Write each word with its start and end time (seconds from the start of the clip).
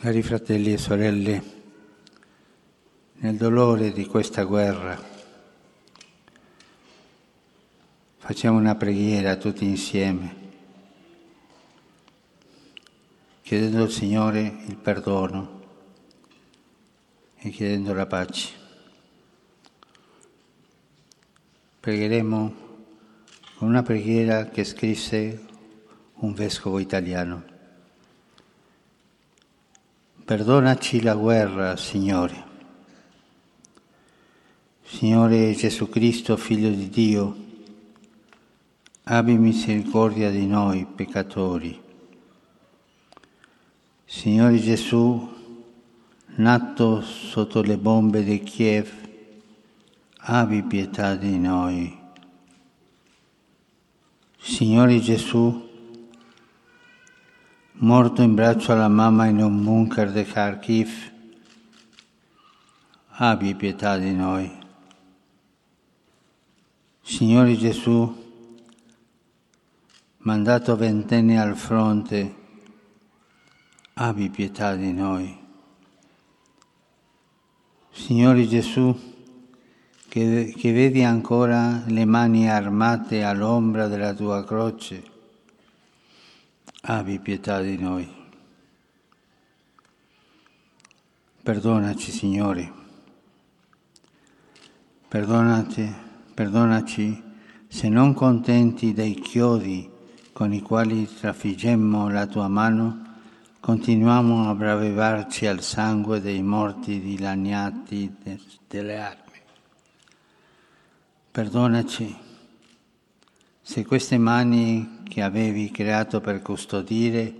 Cari 0.00 0.22
fratelli 0.22 0.72
e 0.72 0.78
sorelle, 0.78 1.42
nel 3.16 3.36
dolore 3.36 3.92
di 3.92 4.06
questa 4.06 4.44
guerra 4.44 4.98
facciamo 8.16 8.56
una 8.56 8.76
preghiera 8.76 9.36
tutti 9.36 9.66
insieme, 9.66 10.34
chiedendo 13.42 13.82
al 13.82 13.90
Signore 13.90 14.62
il 14.68 14.76
perdono 14.76 15.60
e 17.36 17.50
chiedendo 17.50 17.92
la 17.92 18.06
pace. 18.06 18.54
Pregheremo 21.78 22.54
con 23.56 23.68
una 23.68 23.82
preghiera 23.82 24.46
che 24.46 24.64
scrisse 24.64 25.44
un 26.14 26.32
vescovo 26.32 26.78
italiano. 26.78 27.58
Perdonaci 30.30 31.02
la 31.02 31.16
guerra, 31.16 31.76
Signore. 31.76 32.44
Signore 34.84 35.52
Gesù 35.54 35.88
Cristo, 35.88 36.36
Figlio 36.36 36.70
di 36.70 36.88
Dio, 36.88 37.36
abbi 39.02 39.36
misericordia 39.36 40.30
di 40.30 40.46
noi 40.46 40.86
peccatori. 40.86 41.82
Signore 44.04 44.60
Gesù, 44.60 45.28
nato 46.36 47.00
sotto 47.00 47.60
le 47.62 47.76
bombe 47.76 48.22
di 48.22 48.40
Kiev, 48.44 48.88
abbi 50.16 50.62
pietà 50.62 51.16
di 51.16 51.40
noi. 51.40 51.98
Signore 54.38 55.00
Gesù, 55.00 55.69
morto 57.82 58.20
in 58.20 58.34
braccio 58.34 58.72
alla 58.72 58.88
mamma 58.88 59.24
in 59.26 59.42
un 59.42 59.64
bunker 59.64 60.12
di 60.12 60.22
Kharkiv, 60.22 60.90
abbi 63.12 63.54
pietà 63.54 63.96
di 63.96 64.12
noi. 64.12 64.50
Signore 67.00 67.56
Gesù, 67.56 68.32
mandato 70.18 70.76
ventenne 70.76 71.40
al 71.40 71.56
fronte, 71.56 72.34
abbi 73.94 74.28
pietà 74.28 74.76
di 74.76 74.92
noi. 74.92 75.38
Signore 77.92 78.46
Gesù, 78.46 78.94
che, 80.06 80.54
che 80.54 80.72
vedi 80.72 81.02
ancora 81.02 81.82
le 81.86 82.04
mani 82.04 82.46
armate 82.50 83.24
all'ombra 83.24 83.88
della 83.88 84.12
tua 84.12 84.44
croce, 84.44 85.09
abbi 86.90 87.20
pietà 87.20 87.60
di 87.60 87.78
noi. 87.78 88.08
Perdonaci, 91.40 92.10
Signore. 92.10 92.72
Perdonati, 95.06 95.92
perdonaci 96.34 97.22
se 97.68 97.88
non 97.88 98.12
contenti 98.12 98.92
dei 98.92 99.14
chiodi 99.14 99.88
con 100.32 100.52
i 100.52 100.60
quali 100.62 101.08
trafiggemmo 101.08 102.08
la 102.10 102.26
tua 102.26 102.48
mano, 102.48 103.18
continuiamo 103.60 104.48
a 104.48 104.54
bravevarci 104.56 105.46
al 105.46 105.62
sangue 105.62 106.20
dei 106.20 106.42
morti 106.42 107.00
dilaniati 107.00 108.16
delle 108.66 108.98
armi. 108.98 109.38
Perdonaci 111.30 112.16
se 113.60 113.84
queste 113.84 114.18
mani 114.18 114.99
che 115.10 115.22
avevi 115.22 115.72
creato 115.72 116.20
per 116.20 116.40
custodire 116.40 117.34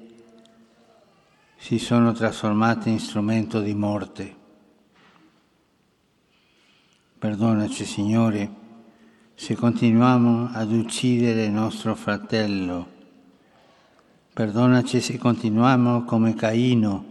si 1.57 1.79
sono 1.79 2.11
trasformate 2.11 2.91
in 2.91 2.99
strumento 2.99 3.61
di 3.61 3.75
morte. 3.75 4.35
Perdonaci, 7.17 7.85
Signore, 7.85 8.51
se 9.37 9.55
continuiamo 9.55 10.51
ad 10.53 10.73
uccidere 10.73 11.49
nostro 11.49 11.95
fratello. 11.95 12.89
Perdonaci 14.33 15.01
se 15.01 15.17
continuiamo 15.17 16.03
come 16.03 16.35
Caino 16.35 17.05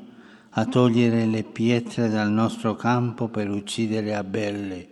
a 0.49 0.65
togliere 0.65 1.25
le 1.25 1.43
pietre 1.43 2.09
dal 2.09 2.29
nostro 2.29 2.75
campo 2.75 3.29
per 3.29 3.49
uccidere 3.49 4.13
Abele. 4.13 4.89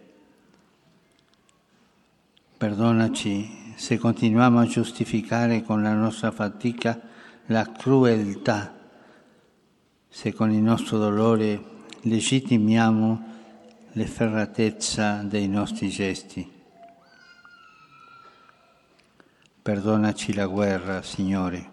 Perdonaci 2.55 3.66
se 3.77 3.99
continuiamo 3.99 4.59
a 4.59 4.65
giustificare 4.65 5.61
con 5.61 5.83
la 5.83 5.93
nostra 5.93 6.31
fatica 6.31 6.99
la 7.45 7.71
crudeltà, 7.71 8.75
se 10.09 10.33
con 10.33 10.51
il 10.51 10.63
nostro 10.63 10.97
dolore 10.97 11.63
legittimiamo 12.01 13.35
l'efferratezza 13.91 15.21
dei 15.21 15.47
nostri 15.47 15.89
gesti. 15.89 16.51
Perdonaci 19.61 20.33
la 20.33 20.47
guerra, 20.47 21.03
Signore. 21.03 21.71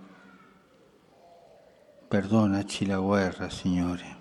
Perdonaci 2.06 2.84
la 2.84 2.98
guerra, 2.98 3.48
Signore. 3.48 4.16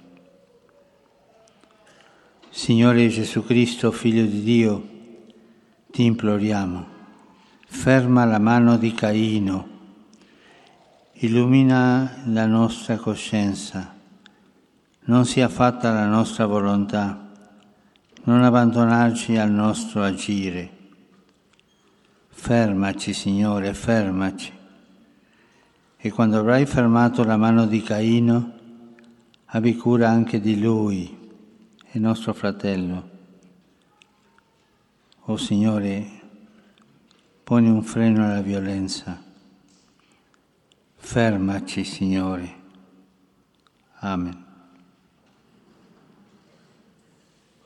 Signore 2.49 3.09
Gesù 3.09 3.43
Cristo, 3.43 3.91
Figlio 3.91 4.25
di 4.25 4.41
Dio, 4.41 4.87
ti 5.91 6.05
imploriamo, 6.05 6.92
ferma 7.73 8.23
la 8.23 8.39
mano 8.39 8.77
di 8.77 8.93
Caino, 8.93 9.67
illumina 11.13 12.21
la 12.27 12.45
nostra 12.45 12.95
coscienza, 12.95 13.93
non 15.05 15.25
sia 15.25 15.49
fatta 15.49 15.91
la 15.91 16.05
nostra 16.05 16.45
volontà, 16.45 17.29
non 18.23 18.41
abbandonarci 18.41 19.37
al 19.37 19.51
nostro 19.51 20.01
agire. 20.01 20.71
Fermaci, 22.29 23.11
Signore, 23.11 23.73
fermaci. 23.73 24.53
E 25.97 26.11
quando 26.11 26.37
avrai 26.37 26.65
fermato 26.65 27.25
la 27.25 27.35
mano 27.35 27.65
di 27.65 27.81
Caino, 27.81 28.53
abbi 29.45 29.75
cura 29.75 30.09
anche 30.09 30.39
di 30.39 30.57
lui, 30.61 31.17
il 31.91 32.01
nostro 32.01 32.33
fratello. 32.33 33.09
O 35.25 35.35
Signore, 35.35 36.21
poni 37.43 37.69
un 37.69 37.83
freno 37.83 38.23
alla 38.23 38.41
violenza. 38.41 39.21
Fermaci, 40.95 41.83
Signore. 41.83 42.61
Amen. 43.99 44.52